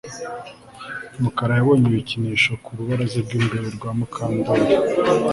[1.21, 4.65] Mukara yabonye ibikinisho ku rubaraza rwimbere rwa Mukandoli